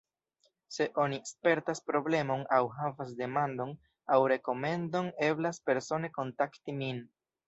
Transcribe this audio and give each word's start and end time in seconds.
Se 0.75 0.85
oni 1.01 1.17
spertas 1.31 1.81
problemon 1.89 2.39
aŭ 2.57 2.61
havas 2.77 3.11
demandon 3.19 3.73
aŭ 4.15 4.17
rekomendon, 4.33 5.11
eblas 5.29 5.61
persone 5.69 6.11
kontakti 6.17 6.75
min. 6.81 7.03